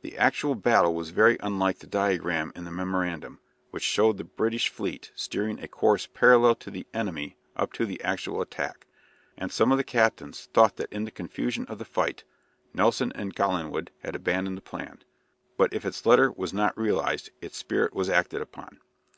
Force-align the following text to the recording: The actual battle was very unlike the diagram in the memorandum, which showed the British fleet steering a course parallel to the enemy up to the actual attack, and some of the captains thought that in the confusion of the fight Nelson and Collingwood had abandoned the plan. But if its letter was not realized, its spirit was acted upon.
The 0.00 0.16
actual 0.16 0.54
battle 0.54 0.94
was 0.94 1.10
very 1.10 1.36
unlike 1.40 1.80
the 1.80 1.86
diagram 1.86 2.50
in 2.56 2.64
the 2.64 2.70
memorandum, 2.70 3.40
which 3.72 3.82
showed 3.82 4.16
the 4.16 4.24
British 4.24 4.70
fleet 4.70 5.12
steering 5.14 5.62
a 5.62 5.68
course 5.68 6.06
parallel 6.06 6.54
to 6.54 6.70
the 6.70 6.86
enemy 6.94 7.36
up 7.56 7.74
to 7.74 7.84
the 7.84 8.02
actual 8.02 8.40
attack, 8.40 8.86
and 9.36 9.52
some 9.52 9.70
of 9.70 9.76
the 9.76 9.84
captains 9.84 10.48
thought 10.54 10.76
that 10.76 10.90
in 10.90 11.04
the 11.04 11.10
confusion 11.10 11.66
of 11.66 11.76
the 11.78 11.84
fight 11.84 12.24
Nelson 12.72 13.12
and 13.14 13.36
Collingwood 13.36 13.90
had 13.98 14.16
abandoned 14.16 14.56
the 14.56 14.62
plan. 14.62 15.00
But 15.58 15.74
if 15.74 15.84
its 15.84 16.06
letter 16.06 16.32
was 16.32 16.54
not 16.54 16.78
realized, 16.78 17.28
its 17.42 17.58
spirit 17.58 17.92
was 17.92 18.08
acted 18.08 18.40
upon. 18.40 18.80